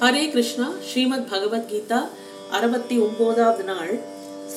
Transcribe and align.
ஹரே 0.00 0.30
கிருஷ்ணா 0.30 0.72
ஸ்ரீமத் 0.90 1.26
பகவத்கீதா 1.30 2.08
அறுபத்தி 2.50 2.98
ஒன்பதாவது 2.98 3.64
நாள். 3.64 3.98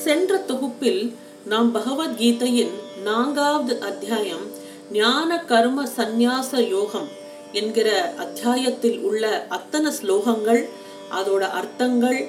சென்ற 0.03 0.37
தொகுப்பில் 0.37 1.15
நாம் 1.45 1.75
பகவத்கீதையின் 1.75 2.71
நான்காவது 3.03 3.81
அத்தியாயம் 3.81 4.45
ஞான 4.91 5.39
கர்ம 5.39 5.87
சந்நியாச 5.97 6.67
யோகம் 6.67 7.07
என்கிற 7.51 8.13
அத்தியாயத்தில் 8.17 8.99
உள்ள 8.99 9.45
அத்தனை 9.49 9.91
ஸ்லோகங்கள் 10.01 10.69
அதோட 11.11 11.39
அர்த்தங்கள் 11.39 12.27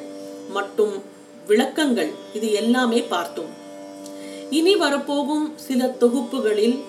மற்றும் 0.50 1.02
விளக்கங்கள் 1.46 2.10
இது 2.32 2.52
எல்லாமே 2.52 3.02
பார்த்தோம். 3.02 3.52
இனி 4.50 4.76
வரப்போகும் 4.76 5.52
சில 5.56 5.94
தொகுப்புகளில் 6.00 6.82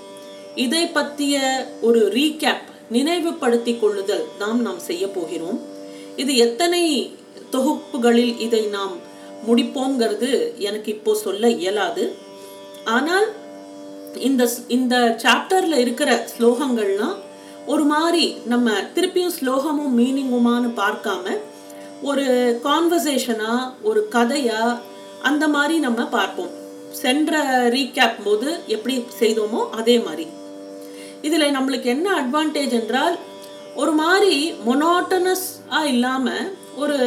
இதை 0.56 0.88
பற்றிய 0.88 1.66
ஒரு 1.82 2.12
ரீகேப் 2.14 2.68
நினைவுபடுத்திக் 2.90 3.82
கொள்ளுதல் 3.82 4.26
நாம் 4.40 4.62
நாம் 4.62 4.80
செய்ய 4.80 5.08
போகிறோம். 5.08 5.74
இது 6.22 6.32
எத்தனை 6.46 6.82
தொகுப்புகளில் 7.56 8.34
இதை 8.46 8.64
நாம் 8.78 8.96
முடிப்போங்கிறது 9.48 10.30
எனக்கு 10.68 10.90
இப்போ 10.92 11.12
சொல்ல 11.16 11.50
இயலாது. 11.62 12.04
ஆனால் 12.96 13.28
இந்த 14.28 14.44
இந்த 14.68 14.96
சாப்டர்ல 15.24 15.78
இருக்கிற 15.86 16.12
ஸ்லோகங்கள்லாம் 16.34 17.16
ஒரு 17.66 17.84
மாதிரி 17.94 18.26
நம்ம 18.52 18.72
திருப்பியும் 18.96 19.36
ஸ்லோகமும் 19.40 19.96
மீனிங்குமான்னு 20.00 20.70
பார்க்காம 20.82 21.36
ஒரு 22.10 22.26
கான்வர்சேஷனா 22.64 23.54
ஒரு 23.90 24.02
கதையா 24.16 24.62
அந்த 25.22 25.46
மாதிரி 25.48 25.76
நம்ம 25.80 26.02
பார்ப்போம். 26.18 26.54
சென்ற 27.02 27.36
ரீகேப் 27.76 28.20
போது 28.26 28.50
எப்படி 28.68 28.96
செய்தோமோ 29.20 29.62
அதே 29.80 29.96
மாதிரி 30.00 30.26
இதில் 31.22 31.54
நம்மளுக்கு 31.56 31.88
என்ன 31.96 32.08
அட்வான்டேஜ் 32.22 32.74
என்றால் 32.82 33.16
ஒரு 33.82 33.94
மாதிரி 34.02 34.36
மொனோட்டனஸாக 34.68 35.90
இல்லாமல் 35.94 36.46
ஒரு 36.82 36.98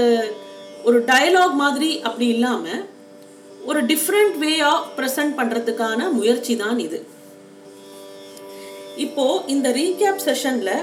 ஒரு 0.88 0.98
டயலாக் 1.10 1.54
மாதிரி 1.62 1.90
அப்படி 2.08 2.26
இல்லாமல் 2.34 2.82
ஒரு 3.70 3.80
டிஃப்ரெண்ட் 3.92 4.36
வே 4.42 4.52
ஆஃப் 4.72 4.90
ப்ரெசன்ட் 4.98 5.34
பண்ணுறதுக்கான 5.38 6.10
முயற்சி 6.18 6.54
தான் 6.62 6.78
இது. 6.86 6.98
இப்போ 9.04 9.24
இந்த 9.54 9.68
ரீகேப் 9.78 10.22
செஷனில் 10.26 10.76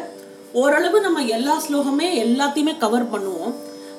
ஓரளவு 0.62 0.98
நம்ம 1.06 1.22
எல்லா 1.38 1.56
ஸ்லோகமே 1.66 2.10
எல்லாத்தையுமே 2.26 2.74
கவர் 2.84 3.08
பண்ணுவோம். 3.14 3.56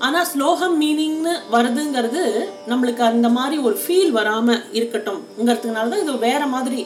ஆனால் 0.07 0.29
ஸ்லோகம் 0.33 0.77
மீனிங்னு 0.83 1.35
வருதுங்கிறது 1.55 2.23
நம்மளுக்கு 2.71 3.03
அந்த 3.11 3.29
மாதிரி 3.39 3.57
ஒரு 3.69 3.77
ஃபீல் 3.83 4.13
வராமல் 4.19 4.65
இருக்கட்டும்ங்கிறதுனால 4.79 5.91
தான் 5.93 6.05
இது 6.05 6.15
வேற 6.29 6.43
மாதிரி 6.55 6.81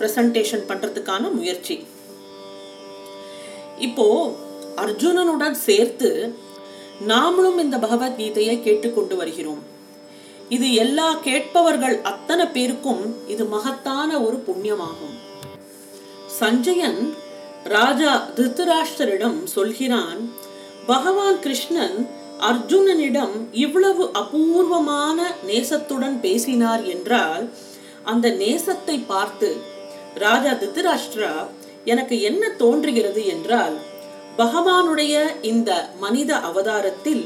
ப்ரெசன்டேஷன் 0.00 0.64
பண்ணுறதுக்கான 0.70 1.32
முயற்சி. 1.38 1.76
இப்போ 3.80 4.06
அர்ஜுனனுடன் 4.84 5.56
சேர்த்து 5.66 6.10
நாமளும் 7.06 7.58
இந்த 7.58 7.76
பகவத்கீதையை 7.78 8.56
கேட்டுக்கொண்டு 8.62 9.14
வருகிறோம். 9.16 9.62
இது 10.48 10.68
எல்லா 10.74 11.08
கேட்பவர்கள் 11.26 11.96
அத்தனை 12.02 12.44
பேருக்கும் 12.46 13.02
இது 13.28 13.44
மகத்தான 13.44 14.10
ஒரு 14.26 14.38
புண்ணியமாகும். 14.46 15.16
சஞ்சயன் 16.38 17.00
ராஜா 17.76 18.12
திருத்தராஷ்டரிடம் 18.36 19.38
சொல்கிறான் 19.56 20.20
பகவான் 20.86 21.40
கிருஷ்ணன் 21.40 21.98
அர்ஜுனனிடம் 22.50 23.34
இவ்வளவு 23.64 24.04
அபூர்வமான 24.12 25.18
நேசத்துடன் 25.46 26.16
பேசினார் 26.20 26.84
என்றால் 26.94 27.44
அந்த 28.04 28.26
நேசத்தை 28.42 28.96
பார்த்து 29.06 29.50
ராஜா 30.24 30.52
திருத்தராஷ்டிரா 30.52 31.32
எனக்கு 31.86 32.16
என்ன 32.20 32.42
தோன்றுகிறது 32.58 33.22
என்றால் 33.26 33.76
பகவானுடைய 34.38 35.14
இந்த 35.42 35.70
மனித 36.00 36.32
அவதாரத்தில் 36.40 37.22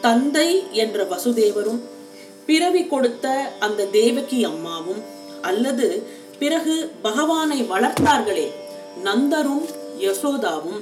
தந்தை 0.00 0.48
என்ற 0.72 1.04
வசுதேவரும் 1.04 1.80
பிறவி 2.46 2.82
கொடுத்த 2.86 3.26
அந்த 3.60 3.88
தேவகி 3.92 4.38
அம்மாவும் 4.44 5.02
அல்லது 5.42 5.88
பிறகு 6.38 6.74
பகவானை 7.02 7.58
வளர்த்தார்களே 7.64 8.46
நந்தரும் 9.04 9.66
யசோதாவும் 10.00 10.80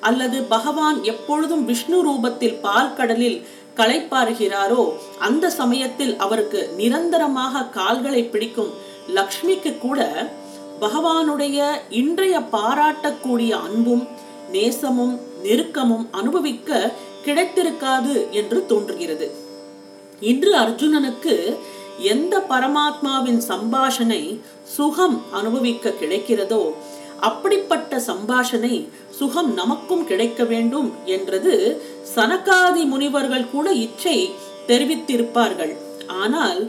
அல்லது 0.00 0.38
பகவான் 0.46 0.98
எப்பொழுதும் 1.04 1.64
விஷ்ணு 1.64 1.98
ரூபத்தில் 2.02 2.58
பால் 2.60 2.94
கடலில் 2.94 3.38
களைப்பாருகிறாரோ 3.76 4.82
அந்த 5.18 5.46
சமயத்தில் 5.50 6.14
அவருக்கு 6.16 6.60
நிரந்தரமாக 6.76 7.64
கால்களை 7.70 8.22
பிடிக்கும் 8.24 8.72
லக்ஷ்மிக்கு 9.14 9.72
கூட 9.78 10.00
பகவானுடைய 10.80 11.58
இன்றைய 12.00 12.36
பாராட்டக்கூடிய 12.54 13.52
அன்பும் 13.66 14.04
நேசமும் 14.52 15.14
நெருக்கமும் 15.44 16.06
அனுபவிக்க 16.10 16.70
கிடைத்திருக்காது 17.26 18.14
என்று 18.30 18.58
தோன்றுகிறது. 18.66 19.28
இன்று 20.20 20.52
அர்ஜுனனுக்கு 20.64 21.34
எந்த 22.12 22.34
பரமாத்மாவின் 22.50 23.40
சம்பாஷனை 23.50 24.22
சுகம் 24.76 25.16
அனுபவிக்க 25.32 25.94
கிடைக்கிறதோ 26.00 26.62
அப்படிப்பட்ட 27.28 27.98
சம்பாஷனை 28.08 28.74
சுகம் 29.18 29.50
நமக்கும் 29.54 30.04
கிடைக்க 30.06 30.44
வேண்டும் 30.44 30.88
என்றது 31.16 31.54
சனகாதி 32.14 32.82
முனிவர்கள் 32.92 33.50
கூட 33.50 33.66
இச்சை 33.84 34.18
தெரிவித்திருப்பார்கள். 34.68 35.74
ஆனால் 36.22 36.60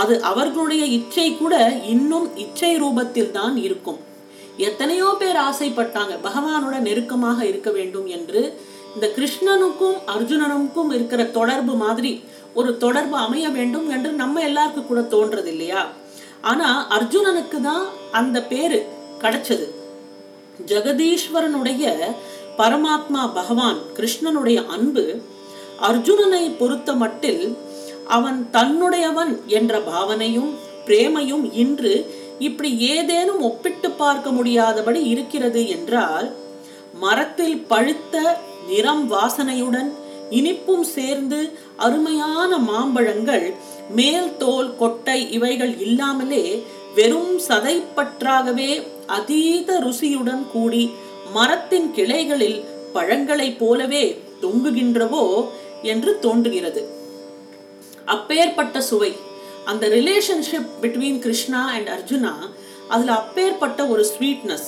அது 0.00 0.14
அவர்களுடைய 0.30 0.84
இச்சை 0.98 1.26
கூட 1.36 1.54
இன்னும் 1.92 2.26
இச்சை 2.44 2.70
ரூபத்தில் 2.82 3.34
தான் 3.38 3.56
இருக்கும். 3.66 4.00
எத்தனையோ 4.68 5.08
பேர் 5.18 5.38
ஆசைப்பட்டாங்க 5.48 6.14
பகவானோட 6.26 6.76
நெருக்கமாக 6.86 7.38
இருக்க 7.50 7.70
வேண்டும் 7.70 8.08
என்று. 8.16 8.40
இந்த 8.94 9.06
கிருஷ்ணனுக்கும் 9.16 9.96
அர்ஜுனனுக்கும் 10.14 10.90
இருக்கிற 10.96 11.22
தொடர்பு 11.38 11.74
மாதிரி 11.84 12.12
ஒரு 12.58 12.70
தொடர்பு 12.84 13.16
அமைய 13.16 13.46
வேண்டும் 13.48 13.88
என்று 13.90 14.10
நம்ம 14.22 14.42
எல்லாருக்கும் 14.48 14.90
கூட 14.90 15.00
தோன்றது 15.14 15.50
இல்லையா? 15.54 15.82
ஆனா 16.50 16.68
அர்ஜுனனுக்கு 16.96 17.60
தான் 17.60 17.84
அந்த 18.20 18.38
பேரு 18.52 18.78
கிடைச்சது. 19.22 19.66
ஜெகதீஸ்வரனுடைய 20.70 21.84
பரமாத்மா 22.58 23.22
பகவான் 23.38 23.78
கிருஷ்ணனுடைய 23.96 24.58
அன்பு 24.76 25.04
அர்ஜுனனை 25.88 26.42
பொறுத்த 26.58 26.90
மட்டில் 27.02 27.44
அவன் 28.08 28.48
தன்னுடையவன் 28.52 29.46
என்ற 29.46 29.80
பாவனையும் 29.80 30.54
பிரேமையும் 30.86 31.52
இன்று 31.52 32.06
இப்படி 32.38 32.78
ஏதேனும் 32.78 33.40
ஒப்பிட்டு 33.40 33.90
பார்க்க 33.90 34.30
முடியாதபடி 34.30 35.02
இருக்கிறது 35.04 35.68
என்றால் 35.68 36.32
மரத்தில் 37.00 37.66
பழுத்த 37.66 38.38
நிறம் 38.68 39.12
வாசனையுடன் 39.12 39.90
இனிப்பும் 40.30 40.80
சேர்ந்து 40.80 41.52
அருமையான 41.76 42.58
மாம்பழங்கள் 42.58 43.54
மேல் 43.94 44.36
தோல் 44.36 44.76
கொட்டை 44.76 45.30
இவைகள் 45.30 45.80
இல்லாமலே 45.80 46.62
வெறும் 46.94 47.40
சதைப்பற்றாகவே 47.48 48.82
அதீத 49.06 49.78
ருசியுடன் 49.78 50.50
கூடி 50.52 50.90
மரத்தின் 51.32 51.92
கிளைகளில் 51.92 52.64
பழங்களைப் 52.92 53.58
போலவே 53.58 54.22
தொங்குகின்றவோ 54.42 55.44
என்று 55.82 56.18
தோன்றுகிறது. 56.20 56.88
அப்பேற்பட்ட 58.06 58.80
சுவை. 58.80 59.16
அந்த 59.64 59.88
relationship 59.88 60.68
between 60.80 61.18
Krishna 61.18 61.68
and 61.68 61.88
Arjuna 61.88 62.32
அதில் 62.88 63.08
அப்பேற்பட்ட 63.08 63.86
ஒரு 63.86 64.06
ஸ்வீட்னஸ் 64.18 64.66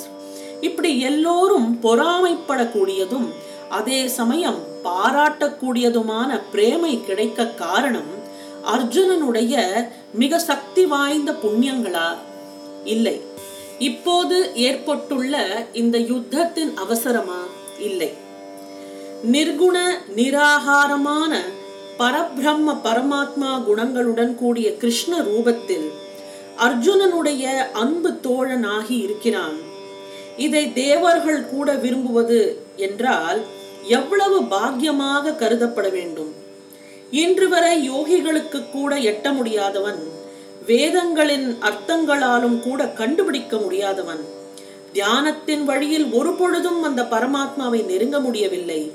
இப்படி 0.61 1.01
எல்லோரும் 1.01 1.79
பொறாமைப்படக்கூடியதும் 1.83 3.29
அதே 3.71 4.09
சமயம் 4.09 4.59
பாராட்டக்கூடியதுமான 4.85 6.41
பிரேமை 6.51 7.05
கிடைக்க 7.05 7.47
காரணம் 7.47 8.15
அர்ஜுனனுடைய 8.65 9.87
மிக 10.15 10.39
சக்தி 10.39 10.87
வாய்ந்த 10.87 11.33
புண்ணியங்களா? 11.33 12.17
இல்லை. 12.85 13.21
இப்போது 13.79 14.53
ஏற்பட்டுள்ள 14.55 15.67
இந்த 15.73 15.99
யுத்தத்தின் 15.99 16.75
அவசரமா? 16.75 17.41
இல்லை. 17.79 18.13
நிர்குண 19.33 19.89
நிராகாரமான 20.17 21.43
பரபிரம்ம 21.99 22.69
பரமாத்மா 22.85 23.51
குணங்களுடன் 23.69 24.35
கூடிய 24.35 24.77
கிருஷ்ண 24.77 25.21
ரூபத்தில் 25.21 25.87
அர்ஜுனனுடைய 26.67 27.45
அன்பு 27.73 28.11
தோழனாகி 28.23 28.97
இருக்கிறான். 29.03 29.57
இதை 30.37 30.73
தேவர்கள் 30.73 31.41
கூட 31.45 31.69
விரும்புவது 31.85 32.41
என்றால் 32.77 33.41
எவ்வளவு 33.99 34.39
பாக்கியமாக 34.43 35.35
கருதப்பட 35.43 35.89
வேண்டும். 35.91 36.33
இன்று 37.11 37.49
வரை 37.49 37.91
யோகிகளுக்கு 37.91 38.71
கூட 38.71 38.97
எட்ட 39.13 39.33
முடியாதவன் 39.33 40.01
வேதங்களின் 40.67 41.49
அர்த்தங்களாலும் 41.69 42.61
கூட 42.61 42.89
கண்டுபிடிக்க 43.01 43.57
முடியாதவன் 43.57 44.23
தியானத்தின் 44.93 45.65
வழியில் 45.65 46.07
ஒரு 46.13 46.33
பொழுதும் 46.33 46.83
அந்த 46.83 47.03
பரமாத்மாவை 47.03 47.81
நெருங்க 47.85 48.21
முடியவில்லை. 48.21 48.93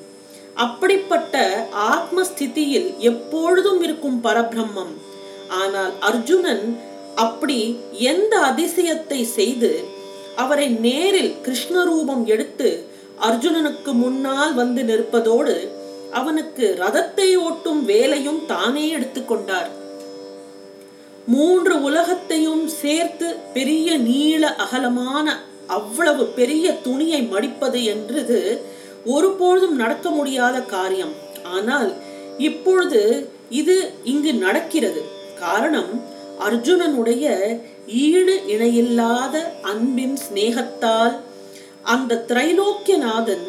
அப்படிப்பட்ட 0.56 1.66
ஆத்மஸ்திதியில் 1.74 2.98
எப்பொழுதும் 2.98 3.82
இருக்கும் 3.82 4.24
பரபிரம்மம். 4.24 4.94
ஆனால் 5.50 5.94
அர்ஜுனன் 6.00 6.80
அப்படி 7.16 7.80
எந்த 7.92 8.40
அதிசயத்தை 8.40 9.22
செய்து 9.24 9.84
அவரை 10.36 10.68
நேரில் 10.68 11.36
கிருஷ்ணரூபம் 11.42 12.26
எடுத்து 12.26 12.86
அர்ஜுனனுக்கு 13.20 13.94
முன்னால் 13.94 14.54
வந்து 14.54 14.84
நிற்பதோடு 14.84 15.72
அவனுக்கு 16.12 16.76
ரதத்தை 16.80 17.38
ஓட்டும் 17.38 17.86
வேலையும் 17.86 18.46
தானே 18.46 18.96
எடுத்துக்கொண்டார் 18.96 19.70
மூன்று 21.26 21.82
உலகத்தையும் 21.82 22.68
சேர்த்து 22.68 23.36
பெரிய 23.54 23.98
நீள 23.98 24.56
அகலமான 24.56 25.40
அவ்வளவு 25.68 26.26
பெரிய 26.26 26.74
துணியை 26.74 27.22
மடிப்பது 27.22 27.84
என்றது 27.84 28.64
ஒருபொழுதும் 29.06 29.76
நடக்க 29.76 30.10
முடியாத 30.10 30.62
காரியம். 30.62 31.14
ஆனால் 31.44 31.94
இப்பொழுது 32.38 33.30
இது 33.50 33.92
இங்கு 34.04 34.34
நடக்கிறது. 34.34 35.02
காரணம் 35.40 36.20
அர்ஜுனனுடைய 36.48 37.26
ஈடு 37.88 38.48
இணையில்லாத 38.48 39.54
அன்பின் 39.62 40.18
சிநேகத்தால் 40.18 41.16
அந்த 41.84 42.26
திரைலோக்கியநாதன் 42.28 43.44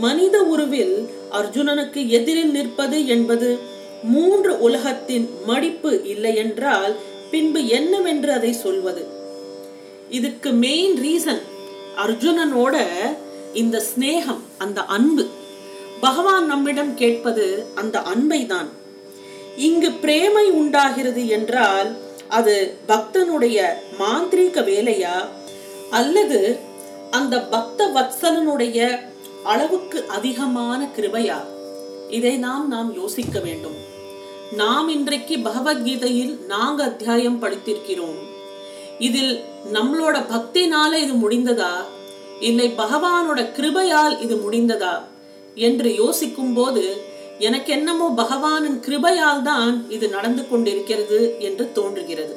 மனித 0.00 0.42
உருவில் 0.42 1.08
அர்ஜுனனுக்கு 1.32 2.06
எதிரில் 2.08 2.50
நிற்பது 2.50 3.06
என்பது 3.06 3.58
மூன்று 4.02 4.60
உலகத்தின் 4.60 5.30
மடிப்பு 5.46 6.04
இல்லை 6.04 6.36
என்றால் 6.36 6.94
பின்பு 7.30 7.66
என்னவென்று 7.66 8.32
அதை 8.32 8.52
சொல்வது? 8.52 9.06
இதுக்கு 10.08 10.52
மெயின் 10.52 10.96
ரீசன் 11.00 11.42
அர்ஜுனனோட 11.96 12.76
இந்த 13.54 13.82
சிநேகம் 13.82 14.40
அந்த 14.58 14.82
அன்பு. 14.82 15.26
பகவான் 16.00 16.46
நம்மிடம் 16.46 16.94
கேட்பது 16.94 17.66
அந்த 17.74 18.00
அன்பை 18.00 18.46
தான் 18.46 18.68
இங்கு 19.56 19.90
பிரேமை 19.90 20.50
உண்டாகிறது 20.50 21.28
என்றால் 21.28 21.96
அது 22.28 22.76
பக்தனுடைய 22.88 23.68
மாந்திரீக 23.98 24.60
வேலையா? 24.60 25.24
அல்லது 25.90 26.58
அந்த 27.10 27.40
பக்த 27.40 27.86
வத்சலனுடைய 27.86 28.98
அளவுக்கு 29.44 30.04
அதிகமான 30.08 30.88
கிருபையா? 30.96 31.36
இதை 32.10 32.36
நாம் 32.36 32.68
நாம் 32.68 32.94
யோசிக்க 32.94 33.40
வேண்டும். 33.40 33.76
நாம் 34.52 34.88
இன்றைக்கு 34.88 35.36
பகவத்கீதையில் 35.36 36.44
நாங்க 36.46 36.84
அத்தியாயம் 36.84 37.42
படித்திருக்கிறோம். 37.42 38.18
இதில் 38.98 39.44
நம்மளோட 39.72 40.22
பக்தினால 40.34 40.92
இது 40.92 41.12
முடிந்ததா? 41.12 41.72
இல்லை 42.40 42.68
பகவானோட 42.70 43.52
கிருபையால் 43.52 44.20
இது 44.20 44.36
முடிந்ததா? 44.36 45.02
என்று 45.54 45.94
யோசிக்கும் 45.94 46.52
போது 46.52 47.02
எனக்கு 47.38 47.72
என்னமோ 47.72 48.12
பகவானின் 48.16 48.80
கிருபையால் 48.80 49.42
தான் 49.42 49.86
இது 49.88 50.08
நடந்து 50.08 50.48
கொண்டிருக்கிறது 50.48 51.36
என்று 51.38 51.72
தோன்றுகிறது. 51.72 52.36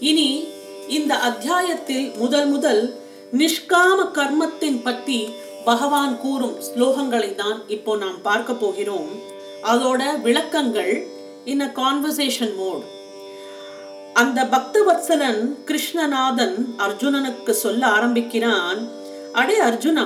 இனி 0.00 0.48
இந்த 0.88 1.14
அத்தியாயத்தில் 1.14 2.12
முதல் 2.16 2.46
முதல் 2.46 2.98
நிஷ்காம 3.32 4.12
கர்மத்தின் 4.12 4.82
பற்றி 4.82 5.28
பகவான் 5.64 6.18
கூறும் 6.18 6.56
ஸ்லோகங்களை 6.60 7.34
தான் 7.34 7.62
இப்போ 7.66 7.96
நாம் 7.96 8.22
பார்க்க 8.22 8.52
போகிறோம். 8.52 9.08
அதோட 9.62 10.20
விளக்கங்கள் 10.22 11.06
இன் 11.44 11.60
அ 11.60 11.72
கான்வர்சேஷன் 11.74 12.54
மோட் 12.56 12.95
அந்த 14.20 14.40
பக்தவத்சலன் 14.52 15.40
கிருஷ்ணநாதன் 15.68 16.54
அர்ஜுனனுக்கு 16.84 17.52
சொல்ல 17.62 17.82
ஆரம்பிக்கிறான் 17.96 18.80
அடே 19.32 19.56
அர்ஜுனா 19.60 20.04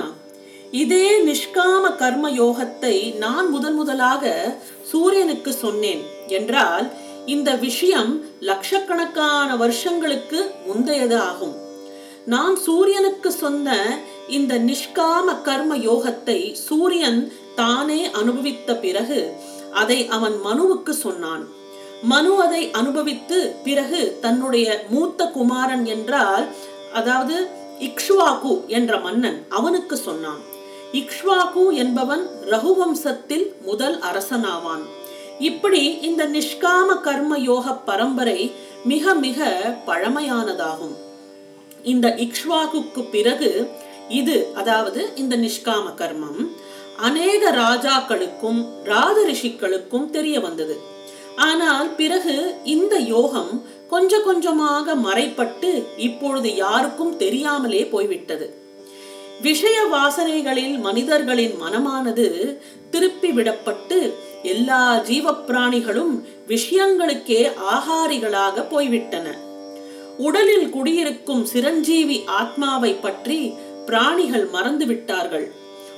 இதே 0.81 1.05
நிஷ்காம 1.27 1.83
கர்ம 2.01 2.25
யோகத்தை 2.29 2.95
நான் 3.17 3.47
முதன் 3.49 3.73
முதலாக 3.73 4.33
சூரியனுக்கு 4.91 5.51
சொன்னேன். 5.53 6.03
என்றால் 6.37 6.87
இந்த 7.25 7.49
விஷயம் 7.65 8.11
லட்சக்கணக்கான 8.49 9.49
வருஷங்களுக்கு 9.55 10.39
முந்தையது 10.67 11.17
ஆகும். 11.29 11.55
நான் 12.25 12.55
சூரியனுக்கு 12.65 13.31
சொன்ன 13.31 13.77
இந்த 14.27 14.53
நிஷ்காம 14.69 15.27
கர்ம 15.41 15.77
யோகத்தை 15.89 16.39
சூரியன் 16.67 17.21
தானே 17.55 18.01
அனுபவித்த 18.11 18.75
பிறகு 18.75 19.21
அதை 19.73 19.99
அவன் 20.17 20.37
மனுவுக்கு 20.49 20.95
சொன்னான். 21.05 21.43
மனு 22.01 22.41
அதை 22.41 22.71
அனுபவித்து 22.71 23.55
பிறகு 23.63 24.17
தன்னுடைய 24.21 24.85
மூத்த 24.89 25.25
குமாரன் 25.25 25.85
என்றால் 25.85 26.47
அதாவது 26.93 27.47
இக்ஷ்வாகு 27.79 28.65
என்ற 28.67 28.97
மன்னன் 28.97 29.45
அவனுக்கு 29.49 29.97
சொன்னான். 29.97 30.39
இக்ஷ்வாகு 30.91 31.73
என்பவன் 31.73 32.27
ரகுவம்சத்தில் 32.45 33.61
முதல் 33.61 33.99
அரசனாவான். 33.99 34.83
இப்படி 35.39 35.99
இந்த 36.01 36.25
நிஷ்காம 36.25 37.01
கர்ம 37.01 37.37
யோக 37.37 37.73
பரம்பரை 37.73 38.51
மிக 38.83 39.13
மிக 39.13 39.47
பழமையானதாகும். 39.85 40.95
இந்த 41.83 42.17
இக்ஷ்வாகுக்கு 42.17 43.09
பிறகு 43.11 43.69
இது 44.09 44.51
அதாவது 44.55 45.09
இந்த 45.15 45.37
நிஷ்காம 45.37 45.85
கர்மம் 45.97 46.51
அநேக 46.97 47.51
ராஜாக்களுக்கும் 47.51 48.65
ராதரிஷிக்களுக்கும் 48.83 50.09
தெரிய 50.09 50.39
வந்தது. 50.39 50.99
ஆனால் 51.37 51.95
பிறகு 51.95 52.55
இந்த 52.63 52.99
யோகம் 52.99 53.63
கொஞ்ச 53.89 54.19
கொஞ்சமாக 54.19 54.95
மறைப்பட்டு 54.95 55.83
இப்பொழுது 55.97 56.55
யாருக்கும் 56.55 57.17
தெரியாமலே 57.17 57.85
போய்விட்டது. 57.85 58.53
விஷய 59.41 59.85
வாசனைகளில் 59.85 60.79
மனிதர்களின் 60.79 61.55
மனமானது 61.61 62.57
திருப்பி 62.89 63.31
விடப்பட்டு 63.31 64.13
எல்லா 64.43 64.97
ஜீவ 64.97 65.31
பிராணிகளும் 65.31 66.25
விஷயங்களுக்கே 66.47 67.51
ஆகாரிகளாக 67.71 68.67
போய்விட்டன. 68.67 69.27
உடலில் 70.17 70.69
குடியிருக்கும் 70.69 71.45
சிரஞ்சீவி 71.45 72.23
ஆத்மாவை 72.25 72.93
பற்றி 72.93 73.53
பிராணிகள் 73.85 74.49
மறந்து 74.49 74.85
விட்டார்கள் 74.85 75.51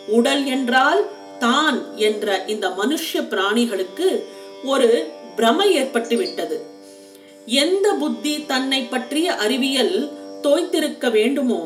உடல் 0.07 0.45
என்றால் 0.45 1.09
தான் 1.39 1.95
என்ற 1.95 2.45
இந்த 2.47 2.69
மனுஷ 2.69 3.21
பிராணிகளுக்கு 3.29 4.25
ஒரு 4.65 5.21
பிரமை 5.35 5.74
ஏற்பட்டு 5.74 6.18
விட்டது. 6.18 6.57
எந்த 7.45 7.94
புத்தி 7.94 8.45
தன்னை 8.45 8.81
பற்றிய 8.81 9.35
அறிவியல் 9.35 10.12
தோய்த்திருக்க 10.44 11.12
வேண்டுமோ 11.12 11.62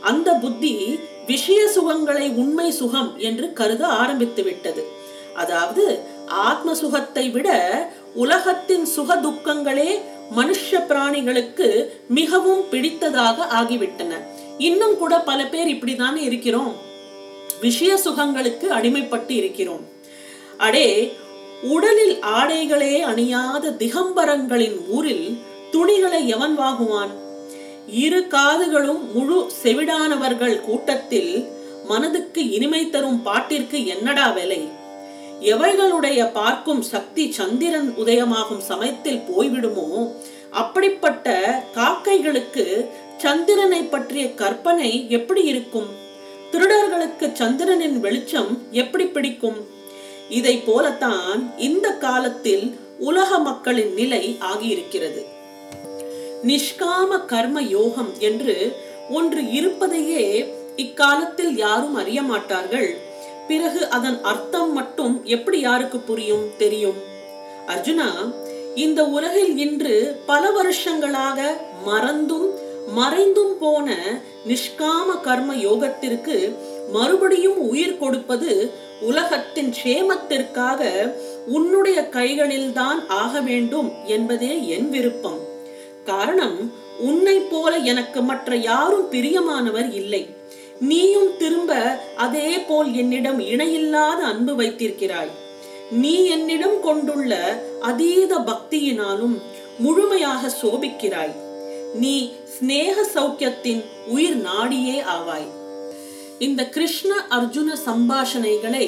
அந்த 0.00 0.32
புத்தி 0.32 0.98
விஷய 1.26 1.70
சுகங்களை 1.74 2.26
உண்மை 2.34 2.70
சுகம் 2.70 3.18
என்று 3.18 3.52
கருத 3.52 3.86
ஆரம்பித்து 3.86 4.42
விட்டது. 4.42 4.84
அதாவது 5.34 5.84
ஆத்ம 6.26 6.74
சுகத்தை 6.74 7.30
விட 7.30 7.48
உலகத்தின் 8.14 8.84
சுக 8.84 9.16
துக்கங்களே 9.16 9.98
மனுஷ 10.36 10.78
பிராணிகளுக்கு 10.88 11.68
மிகவும் 12.08 12.64
பிடித்ததாக 12.70 13.46
ஆகிவிட்டன. 13.60 14.12
இன்னும் 14.58 14.96
கூட 14.98 15.20
பல 15.20 15.46
பேர் 15.46 15.68
இப்படிதானே 15.68 16.16
இருக்கிறோம். 16.16 16.74
விஷய 17.60 18.00
சுகங்களுக்கு 18.04 18.66
அடிமைப்பட்டு 18.70 19.30
இருக்கிறோம். 19.30 19.84
அடே 20.56 21.12
உடலில் 21.62 22.18
ஆடைகளே 22.20 23.00
அணியாத 23.00 23.70
திகம்பரங்களின் 23.70 24.86
ஊரில் 24.88 25.38
துணிகளை 25.70 26.28
எவன் 26.28 26.58
வாங்குவான்? 26.58 27.10
இரு 27.88 28.26
காதுகளும் 28.30 29.12
முழு 29.14 29.46
செவிடானவர்கள் 29.62 30.60
கூட்டத்தில் 30.60 31.48
மனதுக்கு 31.88 32.50
இனிமை 32.50 32.90
தரும் 32.90 33.22
பாட்டிற்கு 33.24 33.86
என்னடா 33.86 34.30
விலை? 34.30 34.68
எவைகளுடைய 35.40 36.32
பார்க்கும் 36.32 36.82
சக்தி 36.82 37.32
சந்திரன் 37.32 37.94
உதயமாகும் 37.98 38.58
சமயத்தில் 38.58 39.22
போய்விடுமோ? 39.30 40.12
அப்படிப்பட்ட 40.50 41.44
காக்கைகளுக்கு 41.74 42.90
சந்திரனை 43.16 43.82
பற்றிய 43.82 44.34
கற்பனை 44.34 45.06
எப்படி 45.08 45.42
இருக்கும்? 45.42 45.88
திருடர்களுக்கு 46.52 47.32
சந்திரனின் 47.32 48.00
வெளிச்சம் 48.00 48.62
எப்படி 48.70 49.06
பிடிக்கும்? 49.06 49.78
இதை 50.30 50.54
போலத்தான் 50.58 51.40
இந்த 51.58 51.88
காலத்தில் 51.90 52.64
உலக 52.98 53.38
மக்களின் 53.38 53.92
நிலை 53.94 54.22
ஆகியிருக்கிறது. 54.40 55.22
நிஷ்காம 56.46 57.26
கர்ம 57.26 57.62
யோகம் 57.62 58.12
என்று 58.18 58.54
ஒன்று 59.10 59.42
இருப்பதையே 59.42 60.24
இக்காலத்தில் 60.76 61.56
யாரும் 61.56 61.94
அறிய 61.94 62.22
மாட்டார்கள். 62.22 62.90
பிறகு 63.48 63.80
அதன் 63.88 64.18
அர்த்தம் 64.22 64.72
மட்டும் 64.72 65.14
எப்படி 65.24 65.60
யாருக்கு 65.60 65.98
புரியும் 65.98 66.46
தெரியும்? 66.58 66.98
அர்ஜுனா 67.66 68.10
இந்த 68.74 69.00
உலகில் 69.04 69.56
இன்று 69.58 70.16
பல 70.26 70.50
வருஷங்களாக 70.50 71.56
மறந்தும் 71.84 72.48
மறைந்தும் 72.94 73.54
போன 73.60 73.96
நிஷ்காம 74.48 75.08
கர்ம 75.22 75.54
யோகத்திற்கு 75.54 76.36
மறுபடியும் 76.92 77.58
உயிர் 77.68 77.98
கொடுப்பது 77.98 78.52
உலகத்தின் 79.00 79.74
க்ஷேமத்திற்காக 79.84 81.12
உன்னுடைய 81.46 82.08
கைகளில்தான் 82.12 83.08
ஆக 83.08 83.40
வேண்டும் 83.40 83.92
என்பதே 84.06 84.66
என் 84.66 84.90
விருப்பம். 84.90 85.38
காரணம் 86.04 86.72
உன்னை 86.98 87.38
போல 87.38 87.76
எனக்கு 87.76 88.22
மற்ற 88.22 88.56
யாரும் 88.56 89.12
பிரியமானவர் 89.12 89.94
இல்லை. 89.94 90.28
நீயும் 90.80 91.36
திரும்ப 91.36 92.00
அதே 92.16 92.58
போல் 92.58 92.94
என்னிடம் 92.94 93.40
இணையில்லாத 93.40 94.24
அன்பு 94.24 94.54
வைத்திருக்கிறாய். 94.54 95.30
நீ 95.90 96.24
என்னிடம் 96.24 96.80
கொண்டுள்ள 96.80 97.62
அதீத 97.80 98.38
பக்தியினாலும் 98.38 99.40
முழுமையாக 99.78 100.50
சோபிக்கிறாய். 100.62 101.34
நீ 101.94 102.32
ஸ்நேக 102.54 102.94
சௌக்கியத்தின் 103.14 103.84
உயிர் 104.06 104.42
நாடியே 104.42 105.02
ஆவாய். 105.02 105.58
இந்த 106.44 106.62
கிருஷ்ண 106.74 107.12
அர்ஜுன 107.36 107.70
சம்பாஷணைகளை 107.86 108.86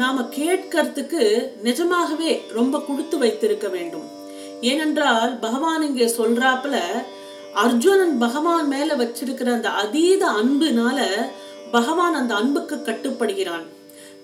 நாம 0.00 0.24
கேட்கறதுக்கு 0.36 1.22
நிஜமாகவே 1.66 2.32
ரொம்ப 2.58 2.80
கொடுத்து 2.88 3.16
வைத்திருக்க 3.22 3.68
வேண்டும். 3.68 4.04
ஏனென்றால் 4.70 5.32
பகவான் 5.38 5.82
இங்கே 5.88 6.06
சொல்றாப்புல 6.18 6.76
அர்ஜுனன் 7.64 8.14
பகவான் 8.18 8.68
மேல 8.74 8.90
வச்சிருக்கிற 9.02 9.50
அந்த 9.56 9.70
அதீத 9.82 10.22
அன்புனால 10.40 11.08
பகவான் 11.76 12.18
அந்த 12.20 12.32
அன்புக்கு 12.34 12.78
கட்டுப்படுகிறான். 12.88 13.66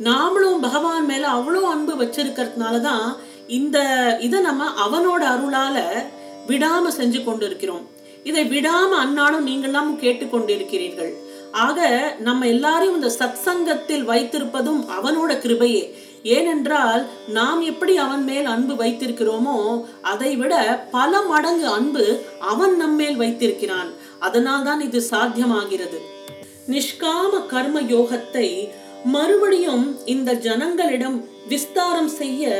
நாமளும் 0.08 0.62
பகவான் 0.66 1.06
மேல 1.10 1.26
அவ்வளோ 1.38 1.64
அன்பு 1.74 1.94
வச்சிருக்கிறதுனால 2.04 2.80
தான் 2.80 3.06
இந்த 3.58 3.78
இதை 4.20 4.38
நம்ம 4.40 4.64
அவனோட 4.86 5.22
அருளால 5.34 5.78
விடாம 6.48 6.88
செஞ்சு 7.00 7.20
கொண்டிருக்கிறோம். 7.24 7.84
இதை 8.30 8.42
விடாம 8.56 8.90
அன்னாலும் 9.04 9.46
நீங்களாம் 9.50 9.92
கேட்டுக்கொண்டிருக்கிறீர்கள். 10.02 11.14
ஆக 11.64 11.80
நம்ம 12.26 12.46
எல்லாரையும் 12.54 12.96
இந்த 12.98 13.10
சத்சங்கத்தில் 13.20 14.04
வைத்திருப்பதும் 14.10 14.80
அவனோட 14.96 15.32
கிருபையே. 15.44 15.84
ஏனென்றால் 16.36 17.02
நாம் 17.36 17.60
எப்படி 17.70 17.94
அவன் 18.04 18.24
மேல் 18.30 18.48
அன்பு 18.54 18.74
வைத்திருக்கிறோமோ 18.82 19.58
அதை 20.12 20.30
விட 20.40 20.54
பல 20.96 21.20
மடங்கு 21.30 21.66
அன்பு 21.76 22.04
அவன் 22.52 22.74
நம்மேல் 22.82 23.20
வைத்திருக்கிறான். 23.22 23.90
அதனால் 24.26 24.66
தான் 24.68 24.82
இது 24.88 25.00
சாத்தியமாகிறது. 25.12 26.00
நிஷ்காம 26.72 27.32
கர்ம 27.52 27.80
யோகத்தை 27.94 28.48
மறுபடியும் 29.14 29.86
இந்த 30.14 30.30
ஜனங்களிடம் 30.46 31.18
விஸ்தாரம் 31.50 32.12
செய்ய 32.20 32.54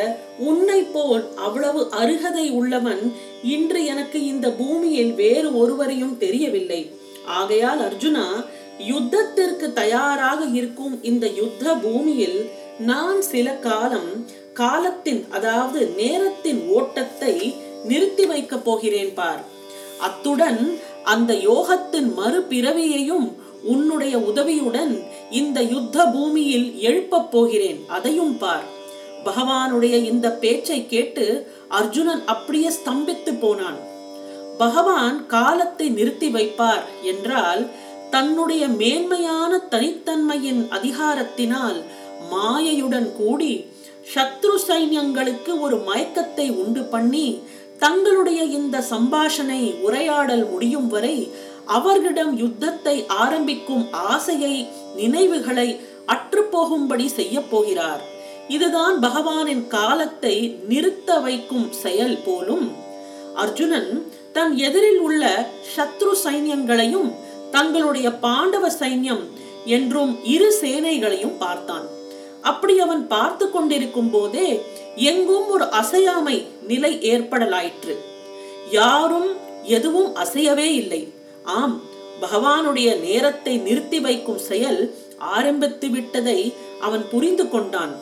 உன்னை 0.50 0.81
போல் 0.95 1.25
அவ்வளவு 1.47 1.81
அருகதை 2.00 2.45
உள்ளவன் 2.59 3.03
இன்று 3.55 3.81
எனக்கு 3.93 4.19
இந்த 4.33 4.47
பூமியில் 4.61 5.15
வேறு 5.23 5.49
ஒருவரையும் 5.62 6.19
தெரியவில்லை. 6.25 6.83
ஆகையால் 7.38 7.81
அர்ஜுனா 7.88 8.26
யுத்தத்திற்கு 8.78 9.73
தயாராக 9.73 10.45
இருக்கும் 10.45 11.02
இந்த 11.02 11.26
யுத்த 11.26 11.75
பூமியில் 11.75 12.50
நான் 12.78 13.23
சில 13.23 13.52
காலம் 13.52 14.26
காலத்தின் 14.52 15.26
அதாவது 15.30 15.87
நேரத்தின் 15.97 16.68
ஓட்டத்தை 16.68 17.54
நிறுத்தி 17.85 18.26
வைக்கப் 18.26 18.64
போகிறேன் 18.64 19.14
பார். 19.14 19.45
அத்துடன் 20.00 20.78
அந்த 21.04 21.35
யோகத்தின் 21.35 22.09
மறுபிறவியையும் 22.18 23.33
உன்னுடைய 23.62 24.18
உதவியுடன் 24.18 25.04
இந்த 25.30 25.62
யுத்த 25.62 26.04
பூமியில் 26.04 26.80
எழுப்பப் 26.80 27.30
போகிறேன் 27.30 27.85
அதையும் 27.88 28.38
பார். 28.38 28.64
பகவானுடைய 29.25 29.95
இந்த 30.04 30.30
பேச்சை 30.30 30.87
கேட்டு 30.87 31.50
அர்ஜுனன் 31.68 32.23
அப்படியே 32.26 32.68
ஸ்தம்பித்து 32.68 33.40
போனான். 33.40 33.78
பகவான் 34.59 35.26
காலத்தை 35.26 35.88
நிறுத்தி 35.88 36.28
வைப்பார் 36.28 36.85
என்றால் 37.02 37.71
தன்னுடைய 38.11 38.67
மேன்மையான 38.81 39.53
தனித்தன்மையின் 39.71 40.63
அதிகாரத்தினால் 40.71 41.79
மாயையுடன் 42.33 43.09
கூடி 43.17 43.53
சத்ரு 44.15 44.57
சைன்யங்களுக்கு 44.69 45.53
ஒரு 45.61 45.77
மயக்கத்தை 45.77 46.47
உண்டு 46.63 46.83
பண்ணி 46.85 47.27
தங்களுடைய 47.79 48.43
இந்த 48.59 48.85
சம்பாஷணை 48.91 49.61
உரையாடல் 49.81 50.45
முடியும் 50.51 50.89
வரை 50.89 51.17
அவர்களிடம் 51.67 52.33
யுத்தத்தை 52.37 53.07
ஆரம்பிக்கும் 53.07 53.85
ஆசையை 53.93 54.55
நினைவுகளை 54.97 55.69
அற்றுப்போகும்படி 56.07 57.07
செய்ய 57.09 57.37
போகிறார். 57.41 58.03
இதுதான் 58.49 58.97
பகவானின் 59.01 59.67
காலத்தை 59.67 60.35
நிறுத்த 60.69 61.19
வைக்கும் 61.19 61.69
செயல் 61.73 62.19
போலும். 62.25 62.67
அர்ஜுனன் 63.35 63.91
தன் 64.33 64.53
எதிரில் 64.57 64.99
உள்ள 64.99 65.23
சத்ரு 65.77 66.13
சைன்யங்களையும் 66.25 67.11
தங்களுடைய 67.50 68.11
பாண்டவ 68.11 68.69
சைன்யம் 68.69 69.25
என்றும் 69.65 70.25
இரு 70.25 70.59
சேனைகளையும் 70.61 71.37
பார்த்தான். 71.38 71.87
அப்படி 72.43 72.81
அவன் 72.81 73.07
பார்த்து 73.07 73.50
கொண்டிருக்கும் 73.50 74.11
போதே 74.11 74.62
எங்கும் 74.95 75.49
ஒரு 75.49 75.65
அசையாமை 75.65 76.45
நிலை 76.67 76.93
ஏற்படலாயிற்று. 77.12 77.95
யாரும் 78.71 79.31
எதுவும் 79.62 80.15
அசையவே 80.15 80.69
இல்லை. 80.73 81.12
ஆம் 81.43 81.81
பகவானுடைய 82.21 83.00
நேரத்தை 83.00 83.57
நிறுத்தி 83.57 84.00
வைக்கும் 84.00 84.38
செயல் 84.38 84.95
ஆரம்பித்து 85.19 85.88
விட்டதை 85.91 86.55
அவன் 86.81 87.05
புரிந்து 87.11 87.49
கொண்டான். 87.49 87.95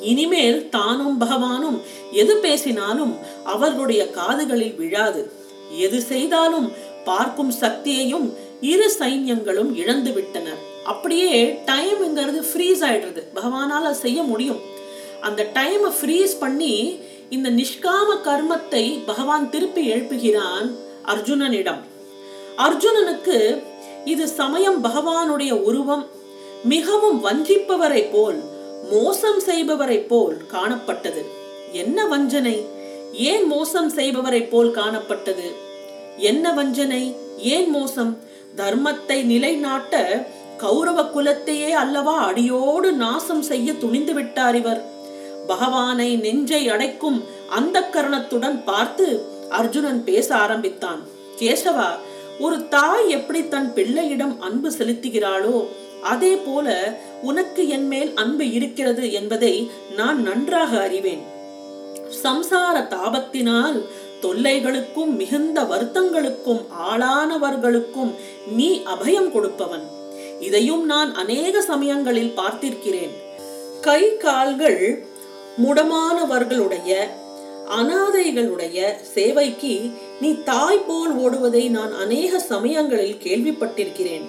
இனிமேல் 0.00 0.68
தானும் 0.68 1.20
பகவானும் 1.20 1.80
எது 2.12 2.36
பேசினாலும் 2.36 3.18
அவர்களுடைய 3.44 4.10
காதுகளில் 4.10 4.74
விழாது. 4.74 5.32
எது 5.78 6.00
செய்தாலும் 6.00 6.72
பார்க்கும் 7.04 7.52
சக்தியையும் 7.60 8.34
இரு 8.70 8.92
சைன்யங்களும் 8.98 9.74
இழந்து 9.74 10.12
விட்டனர் 10.12 10.60
அப்படியே 10.84 11.58
டைம்ங்கிறது 11.66 12.40
ஃப்ரீஸ் 12.50 12.82
ஆயிடுறது. 12.88 13.22
பகவானால் 13.34 13.90
செய்ய 13.90 14.22
முடியும். 14.22 14.60
அந்த 15.20 15.46
டைமை 15.54 15.90
ஃப்ரீஸ் 16.00 16.34
பண்ணி 16.40 16.98
இந்த 17.30 17.50
நிஷ்காம 17.50 18.08
கர்மத்தை 18.24 18.98
பகவான் 19.06 19.50
திருப்பி 19.50 19.92
எழுப்புகிறான் 19.92 20.68
அர்ஜுனனிடம். 21.06 21.80
அர்ஜுனனுக்கு 22.56 23.62
இது 24.04 24.28
சமயம் 24.28 24.84
பகவானுடைய 24.84 25.50
உருவம். 25.50 26.06
மிகவும் 26.64 27.24
வஞ்சிப்பவரை 27.24 28.10
போல் 28.12 28.40
மோசம் 28.90 29.40
செய்பவரை 29.40 30.06
போல் 30.06 30.36
காணப்பட்டது. 30.52 31.24
என்ன 31.72 32.06
வஞ்சனை? 32.06 32.66
ஏன் 33.12 33.46
மோசம் 33.46 33.90
செய்பவரை 33.90 34.48
போல் 34.48 34.70
காணப்பட்டது? 34.70 35.52
என்ன 36.16 36.52
வஞ்சனை? 36.52 37.16
ஏன் 37.38 37.70
மோசம்? 37.70 38.30
தர்மத்தை 38.56 39.22
நிலைநாட்ட 39.22 40.00
கௌரவ 40.56 41.00
குலத்தையே 41.02 41.70
அல்லவா 41.70 42.16
அடியோடு 42.24 42.92
நாசம் 42.92 43.42
செய்ய 43.42 43.72
துணிந்து 43.72 44.14
விட்டார் 44.14 44.56
இவர். 44.56 44.82
பகவானை 45.46 46.16
நெஞ்சை 46.16 46.68
அடைக்கும் 46.68 47.24
அந்த 47.48 47.80
கரணத்துடன் 47.80 48.64
பார்த்து 48.64 49.06
அர்ஜுனன் 49.50 50.04
பேச 50.04 50.28
ஆரம்பித்தான். 50.36 51.00
கேசவா 51.40 51.88
ஒரு 52.38 52.68
தாய் 52.68 53.08
எப்படி 53.08 53.48
தன் 53.48 53.74
பிள்ளையிடம் 53.74 54.40
அன்பு 54.40 54.70
செலுத்துகிறாளோ 54.70 55.56
அதே 56.02 56.36
போல 56.36 56.68
உனக்கு 57.22 57.68
என் 57.68 57.86
மேல் 57.86 58.14
அன்பு 58.14 58.52
இருக்கிறது 58.52 59.12
என்பதை 59.12 59.70
நான் 59.96 60.22
நன்றாக 60.22 60.80
அறிவேன். 60.80 61.22
சம்சார 62.24 62.76
தாபத்தினால் 62.94 63.78
தொல்லைகளுக்கும் 64.22 65.12
மிகுந்த 65.16 65.62
வருத்தங்களுக்கும் 65.62 66.62
ஆளானவர்களுக்கும் 66.90 68.12
நீ 68.56 68.80
அபயம் 68.94 69.30
கொடுப்பவன். 69.30 69.84
இதையும் 70.40 70.84
நான் 70.84 71.14
அநேக 71.14 71.62
சமயங்களில் 71.62 72.34
பார்த்திருக்கிறேன். 72.36 73.12
கை 73.80 74.16
கால்கள் 74.16 75.04
முடமானவர்களுடைய 75.64 76.92
அனாதைகளுடைய 77.78 78.78
சேவைக்கு 79.14 79.90
நீ 80.20 80.30
தாய் 80.44 80.84
போல் 80.86 81.12
ஓடுவதை 81.16 81.70
நான் 81.70 81.92
அநேக 81.94 82.38
சமயங்களில் 82.38 83.20
கேள்விப்பட்டிருக்கிறேன். 83.24 84.26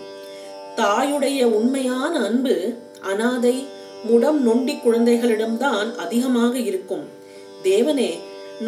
தாயுடைய 0.76 1.44
உண்மையான 1.44 2.14
அன்பு 2.26 2.56
அனாதை 3.02 3.66
முடம் 4.04 4.44
நொண்டி 4.44 4.76
குழந்தைகளிடம்தான் 4.76 5.96
அதிகமாக 5.96 6.58
இருக்கும். 6.58 7.06
தேவனே 7.64 8.12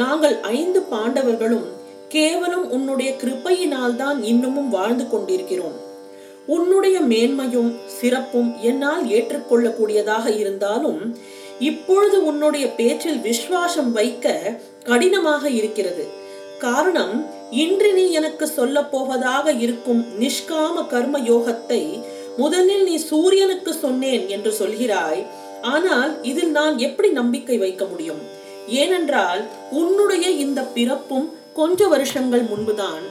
நாங்கள் 0.01 0.35
ஐந்து 0.59 0.79
பாண்டவர்களும் 0.91 1.65
கேவலம் 2.13 2.65
உன்னுடைய 2.75 3.09
கிருப்பையினால் 3.21 3.95
தான் 4.01 4.19
இன்னமும் 4.31 4.69
வாழ்ந்து 4.75 5.05
கொண்டிருக்கிறோம். 5.07 5.77
உன்னுடைய 6.55 6.97
மேன்மையும் 7.11 7.71
சிறப்பும் 7.97 8.49
என்னால் 8.69 9.03
ஏற்றுக்கொள்ளக்கூடியதாக 9.17 10.25
இருந்தாலும் 10.41 11.01
இப்பொழுது 11.69 12.17
உன்னுடைய 12.29 12.65
பேச்சில் 12.79 13.19
விசுவாசம் 13.27 13.91
வைக்க 13.97 14.35
கடினமாக 14.89 15.43
இருக்கிறது. 15.59 16.05
காரணம் 16.65 17.15
இன்று 17.63 17.89
நீ 17.97 18.05
எனக்கு 18.19 18.45
சொல்ல 18.57 18.77
போவதாக 18.93 19.53
இருக்கும் 19.65 20.01
நிஷ்காம 20.23 20.85
கர்ம 20.93 21.19
யோகத்தை 21.31 21.81
முதலில் 22.41 22.85
நீ 22.89 22.95
சூரியனுக்கு 23.09 23.73
சொன்னேன் 23.83 24.25
என்று 24.35 24.53
சொல்கிறாய். 24.61 25.21
ஆனால் 25.73 26.11
இதில் 26.31 26.51
நான் 26.59 26.75
எப்படி 26.87 27.09
நம்பிக்கை 27.19 27.57
வைக்க 27.65 27.83
முடியும்? 27.91 28.23
ஏனென்றால் 28.67 29.41
உன்னுடைய 29.71 30.29
இந்த 30.29 30.61
பிறப்பும் 30.61 31.33
கொஞ்ச 31.53 31.87
வருஷங்கள் 31.87 32.41
முன்புதான் 32.41 33.03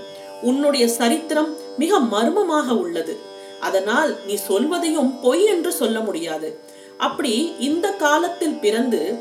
உன்னுடைய 0.42 0.88
சரித்திரம் 0.88 1.56
மிக 1.78 1.98
மர்மமாக 1.98 2.76
உள்ளது. 2.76 3.16
அதனால் 3.60 4.16
நீ 4.26 4.34
சொல்வதையும் 4.34 5.20
பொய் 5.22 5.44
என்று 5.44 5.72
சொல்ல 5.72 6.00
முடியாது. 6.00 6.58
அப்படி 6.98 7.52
இந்த 7.58 7.92
காலத்தில் 7.92 8.58
பிறந்து 8.60 9.18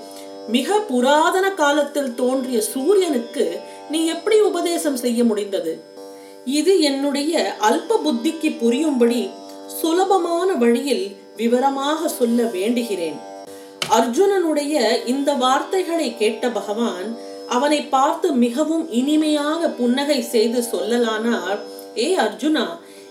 மிக 0.48 0.80
புராதன 0.80 1.54
காலத்தில் 1.54 2.16
தோன்றிய 2.16 2.62
சூரியனுக்கு 2.62 3.60
நீ 3.90 4.06
எப்படி 4.06 4.40
உபதேசம் 4.40 4.96
செய்ய 4.96 5.24
முடிந்தது? 5.24 5.84
இது 6.46 6.80
என்னுடைய 6.80 7.56
அல்ப 7.62 8.00
புத்திக்கு 8.06 8.58
புரியும்படி 8.58 9.30
சுலபமான 9.82 10.54
வழியில் 10.54 11.16
விவரமாக 11.38 12.08
சொல்ல 12.08 12.44
வேண்டுகிறேன். 12.44 13.20
அர்ஜுனனுடைய 13.90 15.06
இந்த 15.06 15.34
வார்த்தைகளை 15.34 16.18
கேட்ட 16.18 16.50
பகவான் 16.50 17.18
அவனை 17.50 17.82
பார்த்து 17.82 18.32
மிகவும் 18.32 18.92
இனிமையாக 18.92 19.68
புன்னகை 19.68 20.22
செய்து 20.22 20.64
சொல்லலானார் 20.72 21.60
ஏ 21.98 22.16
அர்ஜுனா 22.16 22.66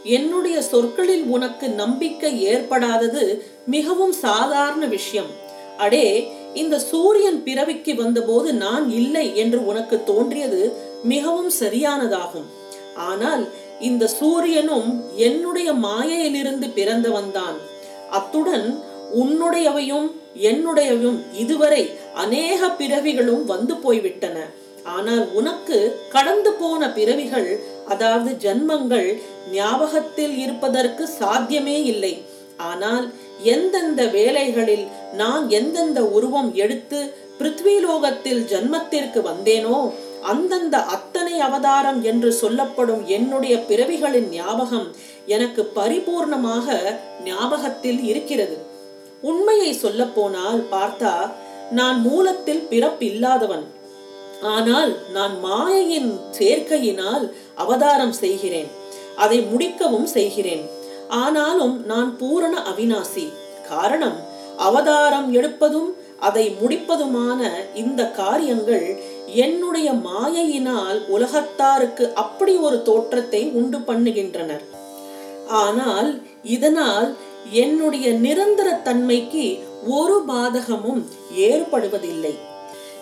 என்னுடைய 0.04 0.62
சொற்களில் 0.62 1.24
உனக்கு 1.24 1.68
நம்பிக்கை 1.68 2.46
ஏற்படாதது 2.46 3.42
மிகவும் 3.66 4.12
சாதாரண 4.12 4.86
விஷயம். 4.86 5.30
அடே 5.78 6.28
இந்த 6.54 6.78
சூரியன் 6.78 7.42
பிறவிக்கு 7.42 7.94
வந்தபோது 7.94 8.52
நான் 8.52 8.90
இல்லை 8.90 9.36
என்று 9.36 9.66
உனக்கு 9.66 10.04
தோன்றியது 10.04 10.76
மிகவும் 11.02 11.50
சரியானதாகும். 11.60 12.48
ஆனால் 12.96 13.48
இந்த 13.80 14.06
சூரியனும் 14.06 15.04
என்னுடைய 15.16 15.72
மாயையிலிருந்து 15.72 16.66
பிறந்தவன்தான் 16.66 17.56
அத்துடன் 18.10 18.82
உன்னுடையவையும் 19.14 20.20
என்னுடையவும் 20.50 21.18
இதுவரை 21.32 21.82
அநேக 22.14 22.68
பிறவிகளும் 22.80 23.44
வந்து 23.44 23.76
போய்விட்டன. 23.76 24.36
ஆனால் 24.84 25.24
உனக்கு 25.32 25.78
கடந்து 26.12 26.52
போன 26.52 26.88
பிறவிகள் 26.90 27.50
அதாவது 27.88 28.30
ஜன்மங்கள் 28.44 29.08
ஞாபகத்தில் 29.52 30.38
இருப்பதற்கு 30.38 31.04
சாத்தியமே 31.20 31.78
இல்லை. 31.84 32.14
ஆனால் 32.56 33.06
எந்தெந்த 33.54 34.00
வேலைகளில் 34.06 34.86
நான் 35.12 35.44
எந்தெந்த 35.50 36.00
உருவம் 36.16 36.50
எடுத்து 36.54 36.98
பிருத்விலோகத்தில் 37.38 38.42
ஜன்மத்திற்கு 38.52 39.20
வந்தேனோ 39.20 39.78
அந்தந்த 40.32 40.76
அத்தனை 40.96 41.36
அவதாரம் 41.40 42.02
என்று 42.02 42.32
சொல்லப்படும் 42.32 43.06
என்னுடைய 43.06 43.54
பிறவிகளின் 43.70 44.28
ஞாபகம் 44.30 44.88
எனக்கு 45.26 45.62
பரிபூர்ணமாக 45.74 46.76
ஞாபகத்தில் 47.24 48.00
இருக்கிறது. 48.04 48.58
உண்மையை 49.30 49.70
சொல்ல 49.82 50.02
போனால் 50.16 50.60
பார்த்தா 50.74 51.14
நான் 51.78 51.98
மூலத்தில் 52.06 52.66
பிறப்பில்லாதவன். 52.70 53.64
ஆனால் 54.54 54.92
நான் 55.16 55.34
மாயையின் 55.46 56.10
சேர்க்கையினால் 56.38 57.24
அவதாரம் 57.64 58.14
செய்கிறேன். 58.22 58.70
அதை 59.24 59.38
முடிக்கவும் 59.52 60.08
செய்கிறேன். 60.16 60.64
ஆனாலும் 61.22 61.76
நான் 61.90 62.10
பூரண 62.20 62.54
அவினாசி 62.70 63.26
காரணம் 63.70 64.18
அவதாரம் 64.68 65.28
எடுப்பதும் 65.38 65.90
அதை 66.28 66.44
முடிப்பதுமான 66.60 67.40
இந்த 67.82 68.02
காரியங்கள் 68.20 68.86
என்னுடைய 69.44 69.88
மாயையினால் 70.08 70.98
உலகத்தாருக்கு 71.14 72.04
அப்படி 72.22 72.54
ஒரு 72.66 72.78
தோற்றத்தை 72.88 73.42
உண்டு 73.60 73.78
பண்ணுகின்றனர். 73.88 74.64
ஆனால் 75.62 76.10
இதனால் 76.56 77.08
என்னுடைய 77.50 78.12
நிரந்தர 78.12 78.70
தன்மைக்கு 78.72 79.62
ஒரு 79.86 80.22
பாதகமும் 80.28 81.02
ஏற்படுவதில்லை. 81.36 82.34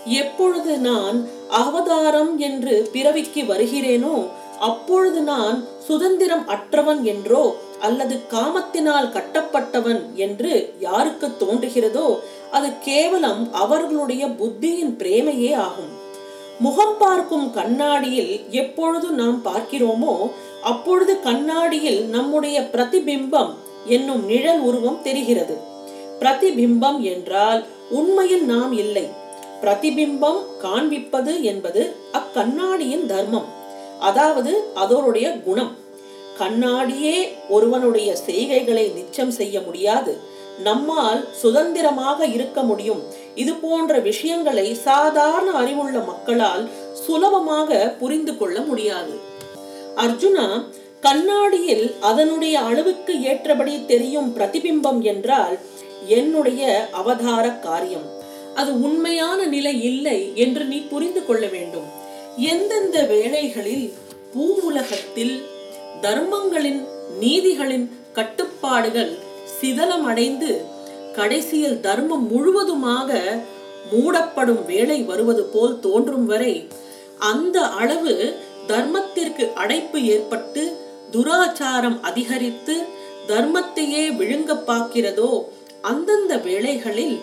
எப்பொழுது 0.05 0.79
நான் 0.79 1.29
அவதாரம் 1.49 2.39
என்று 2.39 2.89
பிறவிக்கு 2.93 3.43
வருகிறேனோ 3.43 4.29
அப்பொழுது 4.59 5.21
நான் 5.21 5.65
சுதந்திரம் 5.87 6.49
அற்றவன் 6.49 7.03
என்றோ 7.03 7.57
அல்லது 7.81 8.21
காமத்தினால் 8.31 9.13
கட்டப்பட்டவன் 9.13 10.15
என்று 10.15 10.75
யாருக்கு 10.79 11.29
தோன்றுகிறதோ 11.29 12.19
அது 12.51 12.73
கேவலம் 12.79 13.53
அவர்களுடைய 13.53 14.27
புத்தியின் 14.27 14.95
பிரேமையே 14.99 15.55
ஆகும். 15.55 15.93
முகம் 16.59 16.97
பார்க்கும் 16.99 17.51
கண்ணாடியில் 17.51 18.51
எப்பொழுது 18.51 19.09
நாம் 19.11 19.45
பார்க்கிறோமோ 19.45 20.15
அப்பொழுது 20.63 21.21
கண்ணாடியில் 21.21 22.05
நம்முடைய 22.07 22.69
பிரதிபிம்பம் 22.73 23.53
என்னும் 23.87 24.25
நிழல் 24.25 24.61
உருவம் 24.61 25.03
தெரிகிறது. 25.03 25.57
பிரதிபிம்பம் 26.21 27.01
என்றால் 27.01 27.65
உண்மையில் 27.91 28.45
நாம் 28.45 28.73
இல்லை. 28.73 29.09
பிரதிபிம்பம் 29.63 30.39
காண்பிப்பது 30.59 31.43
என்பது 31.43 31.95
அக்கண்ணாடியின் 32.13 33.07
தர்மம். 33.07 33.45
அதாவது 34.01 34.65
அதோருடைய 34.77 35.43
குணம். 35.43 35.77
கண்ணாடியே 36.39 37.29
ஒருவனுடைய 37.49 38.17
செய்கைகளை 38.27 38.93
நிச்சயம் 38.93 39.31
செய்ய 39.31 39.61
முடியாது. 39.61 40.19
நம்மால் 40.63 41.29
சுதந்திரமாக 41.33 42.25
இருக்க 42.25 42.63
முடியும். 42.63 43.03
இது 43.35 43.55
போன்ற 43.55 43.99
விஷயங்களை 43.99 44.75
சாதாரண 44.75 45.51
அறிவுள்ள 45.51 45.99
மக்களால் 45.99 46.69
சுலபமாக 46.93 47.95
புரிந்து 48.01 48.37
கொள்ள 48.37 48.61
முடியாது. 48.61 49.13
அர்ஜுனா 49.97 50.65
கண்ணாடியில் 51.00 51.86
அதனுடைய 52.00 52.60
அளவுக்கு 52.60 53.13
ஏற்றபடி 53.23 53.75
தெரியும் 53.86 54.30
பிரதிபிம்பம் 54.36 55.00
என்றால் 55.13 55.56
என்னுடைய 56.06 56.89
அவதார 56.93 57.45
காரியம். 57.67 58.06
அது 58.54 58.71
உண்மையான 58.80 59.41
நிலை 59.47 59.75
இல்லை 59.82 60.19
என்று 60.34 60.65
நீ 60.65 60.78
புரிந்து 60.93 61.26
கொள்ள 61.26 61.45
வேண்டும். 61.47 61.89
எந்தெந்த 62.52 62.99
வேளைகளில் 63.13 63.86
பூ 64.32 64.45
உலகத்தில் 64.69 65.34
தர்மங்களின் 66.02 66.80
நீதிகளின் 67.21 67.86
கட்டுப்பாடுகள் 68.13 69.13
சிதலமடைந்து 69.56 70.50
கடைசியில் 71.17 71.80
தர்மம் 71.80 72.26
முழுவதுமாக 72.32 73.21
மூடப்படும் 73.93 74.63
வேலை 74.67 74.99
வருவது 75.02 75.43
போல் 75.45 75.80
தோன்றும் 75.80 76.26
வரை 76.26 76.54
அந்த 77.30 77.56
அளவு 77.80 78.15
தர்மத்திற்கு 78.69 79.45
அடைப்பு 79.54 79.99
ஏற்பட்டு 80.04 80.63
துராச்சாரம் 81.13 81.99
அதிகரித்து 82.09 82.75
தர்மத்தையே 83.29 84.05
விழுங்க 84.19 84.53
பார்க்கிறதோ 84.69 85.31
அந்தந்த 85.89 86.33
வேளைகளில் 86.47 87.17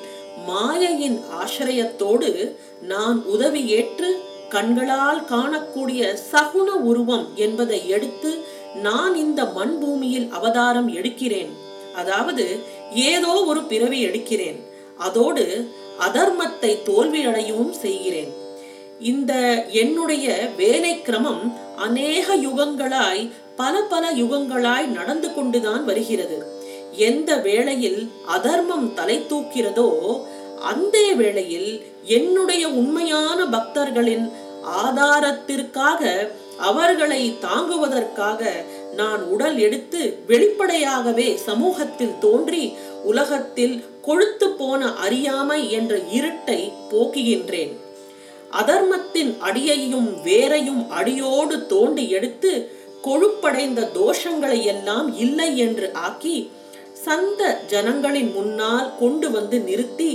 மாயையின் 0.47 1.17
ஆசிரியத்தோடு 1.41 2.29
நான் 2.91 3.19
உதவி 3.25 3.61
ஏற்று 3.77 4.09
கண்களால் 4.49 5.21
காணக்கூடிய 5.31 6.01
சகுன 6.31 6.69
உருவம் 6.89 7.25
என்பதை 7.35 7.79
எடுத்து 7.95 8.31
நான் 8.85 9.15
இந்த 9.15 9.41
மண் 9.57 9.75
பூமியில் 9.79 10.27
அவதாரம் 10.31 10.89
எடுக்கிறேன். 10.93 11.51
அதாவது 11.95 12.45
ஏதோ 13.11 13.33
ஒரு 13.51 13.61
பிறவி 13.63 13.99
எடுக்கிறேன். 14.07 14.59
அதோடு 14.97 15.45
அதர்மத்தை 16.07 16.71
தோல்வியடையவும் 16.89 17.75
செய்கிறேன். 17.83 18.31
இந்த 19.11 19.33
என்னுடைய 19.81 20.27
வேலை 20.57 20.93
கிரமம் 21.01 21.43
அநேக 21.85 22.35
யுகங்களாய் 22.45 23.23
பல 23.59 23.75
பல 23.91 24.03
யுகங்களாய் 24.21 24.87
நடந்து 24.97 25.29
கொண்டுதான் 25.33 25.83
வருகிறது. 25.85 26.37
எந்த 27.09 27.31
வேளையில் 27.47 28.01
அதர்மம் 28.25 28.87
தலை 28.93 29.17
தூக்கிறதோ 29.29 29.87
அந்த 30.71 30.97
வேளையில் 31.15 31.71
என்னுடைய 32.17 32.63
உண்மையான 32.81 33.39
பக்தர்களின் 33.45 34.25
ஆதாரத்திற்காக 34.83 36.01
அவர்களை 36.69 37.21
தாங்குவதற்காக 37.41 38.41
நான் 38.95 39.21
உடல் 39.33 39.57
எடுத்து 39.57 40.01
வெளிப்படையாகவே 40.27 41.27
சமூகத்தில் 41.47 42.15
தோன்றி 42.19 42.63
உலகத்தில் 43.03 43.75
கொழுத்து 44.01 44.47
போன 44.49 44.81
அறியாமை 45.05 45.59
என்ற 45.71 45.95
இருட்டை 46.17 46.59
போக்குகின்றேன். 46.91 47.73
அதர்மத்தின் 48.51 49.31
அடியையும் 49.39 50.09
வேரையும் 50.25 50.83
அடியோடு 50.99 51.55
தோண்டி 51.67 52.05
எடுத்து 52.09 52.51
கொழுப்படைந்த 53.07 53.81
தோஷங்களை 53.99 54.59
எல்லாம் 54.73 55.09
இல்லை 55.25 55.49
என்று 55.65 55.87
ஆக்கி 55.93 56.37
சந்த 57.05 57.41
ஜனங்களின் 57.71 58.31
முன்னால் 58.35 58.87
கொண்டு 58.99 59.27
வந்து 59.31 59.57
நிறுத்தி 59.59 60.11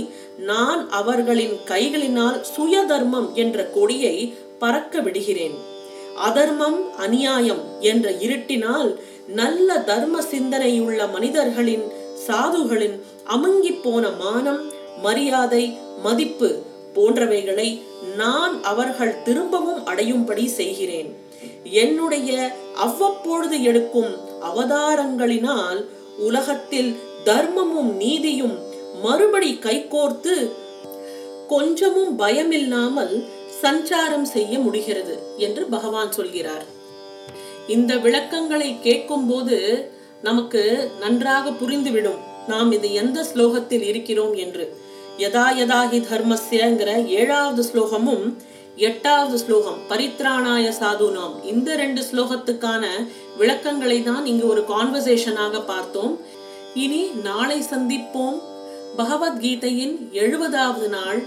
நான் 0.49 0.81
அவர்களின் 0.99 1.55
கைகளினால் 1.67 2.39
சுயதர்மம் 2.55 3.29
என்ற 3.43 3.63
கொடியை 3.75 4.15
பறக்க 4.59 5.01
விடுகிறேன். 5.01 5.55
அதர்மம் 6.27 6.79
அநியாயம் 6.97 7.63
என்ற 7.91 8.07
இருட்டினால் 8.25 8.89
நல்ல 9.27 9.77
தர்ம 9.89 10.21
சிந்தனையுள்ள 10.31 10.99
மனிதர்களின் 11.11 11.85
சாதுகளின் 12.27 12.97
அமுங்கி 13.35 13.73
போன 13.83 14.09
மானம் 14.21 14.61
மரியாதை 15.01 15.63
மதிப்பு 16.03 16.49
போன்றவைகளை 16.95 17.69
நான் 18.17 18.55
அவர்கள் 18.71 19.21
திரும்பவும் 19.23 19.81
அடையும்படி 19.85 20.45
செய்கிறேன். 20.59 21.11
என்னுடைய 21.63 22.51
அவ்வப்பொழுது 22.75 23.63
எடுக்கும் 23.63 24.13
அவதாரங்களினால் 24.43 25.85
உலகத்தில் 26.17 26.97
தர்மமும் 27.25 27.91
நீதியும் 27.95 28.57
மறுபடி 29.01 29.59
கைகோர்த்து 29.61 30.51
கொஞ்சமும் 31.47 32.19
பயமில்லாமல் 32.19 33.25
சஞ்சாரம் 33.61 34.21
செய்ய 34.21 34.59
முடிகிறது 34.59 35.35
என்று 35.37 35.65
பகவான் 35.65 36.11
சொல்கிறார். 36.11 36.65
இந்த 37.67 37.97
விளக்கங்களை 37.97 38.79
கேட்கும்போது 38.79 39.89
நமக்கு 40.21 40.89
நன்றாக 40.99 41.49
புரிந்துவிடும். 41.49 42.19
நாம் 42.47 42.71
இது 42.71 42.93
எந்த 42.93 43.25
ஸ்லோகத்தில் 43.33 43.81
இருக்கிறோம் 43.81 44.33
என்று. 44.35 44.77
யதா 45.17 45.45
யதாகி 45.57 45.99
தர்மஸ்யங்கிற 46.09 47.07
ஏழாவது 47.07 47.63
ஸ்லோகமும் 47.73 48.37
எட்டாவது 48.75 49.37
ஸ்லோகம் 49.37 49.77
பரித்ராணாய 49.89 50.73
சாதுனாம். 50.79 51.45
இந்த 51.45 51.75
ரெண்டு 51.75 52.03
ஸ்லோகத்துக்கான 52.11 53.07
விளக்கங்களை 53.37 54.03
தான் 54.03 54.25
இங்கு 54.25 54.47
ஒரு 54.47 54.63
கான்வர்சேஷனாக 54.67 55.65
பார்த்தோம். 55.65 56.19
இனி 56.73 57.05
நாளை 57.05 57.61
சந்திப்போம். 57.61 58.41
பகவத்கீதையின் 58.97 60.09
எழுபதாவது 60.11 60.87
நாள் 60.87 61.23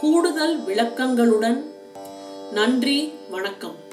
கூடுதல் 0.00 0.60
விளக்கங்களுடன். 0.64 1.62
நன்றி 2.52 3.12
வணக்கம். 3.30 3.83